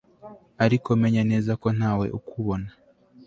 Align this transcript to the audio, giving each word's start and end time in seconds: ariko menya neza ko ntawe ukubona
ariko 0.65 0.87
menya 1.01 1.23
neza 1.31 1.51
ko 1.61 1.67
ntawe 1.77 2.05
ukubona 2.17 2.69